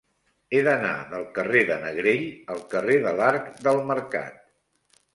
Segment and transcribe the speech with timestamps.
[0.53, 2.25] He d'anar del carrer de Negrell
[2.57, 4.45] al carrer de l'Arc del Mercat.